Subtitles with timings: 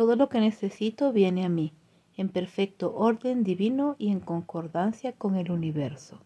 [0.00, 1.74] Todo lo que necesito viene a mí,
[2.16, 6.18] en perfecto orden divino y en concordancia con el universo.